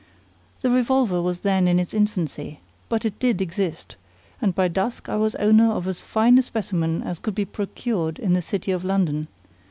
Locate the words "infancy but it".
1.93-3.19